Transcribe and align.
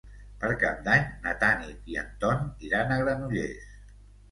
Per 0.43 0.47
Cap 0.63 0.79
d'Any 0.87 1.03
na 1.25 1.33
Tanit 1.43 1.93
i 1.93 1.99
en 2.05 2.11
Ton 2.25 2.43
iran 2.71 2.97
a 2.99 3.01
Granollers. 3.05 3.73